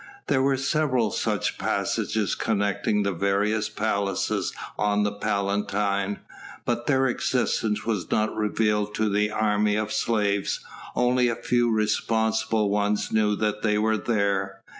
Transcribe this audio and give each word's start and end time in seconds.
There 0.29 0.41
were 0.41 0.57
several 0.57 1.11
such 1.11 1.59
passages 1.59 2.33
connecting 2.33 3.03
the 3.03 3.11
various 3.13 3.69
palaces 3.69 4.51
on 4.75 5.03
the 5.03 5.11
Palatine, 5.11 6.21
but 6.65 6.87
their 6.87 7.05
existence 7.05 7.85
was 7.85 8.09
not 8.09 8.35
revealed 8.35 8.95
to 8.95 9.09
the 9.09 9.29
army 9.29 9.75
of 9.75 9.93
slaves, 9.93 10.59
only 10.95 11.27
a 11.27 11.35
few 11.35 11.69
responsible 11.69 12.71
ones 12.71 13.11
knew 13.11 13.35
that 13.35 13.61
they 13.61 13.77
were 13.77 13.95
there. 13.99 14.61